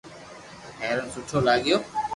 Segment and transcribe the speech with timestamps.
[0.79, 1.77] ھيرن سٺو لاگيو